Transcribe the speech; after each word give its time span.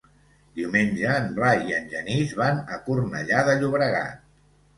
Diumenge 0.59 1.11
en 1.17 1.27
Blai 1.39 1.61
i 1.73 1.75
en 1.81 1.85
Genís 1.91 2.33
van 2.41 2.63
a 2.77 2.81
Cornellà 2.89 3.45
de 3.51 3.57
Llobregat. 3.61 4.27